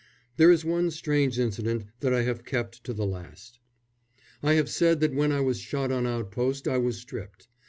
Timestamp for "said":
4.67-4.99